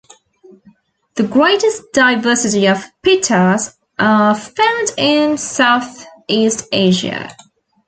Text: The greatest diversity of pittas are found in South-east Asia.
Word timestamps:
The 1.13 1.21
greatest 1.27 1.93
diversity 1.93 2.65
of 2.67 2.83
pittas 3.03 3.75
are 3.99 4.33
found 4.33 4.91
in 4.97 5.37
South-east 5.37 6.65
Asia. 6.71 7.31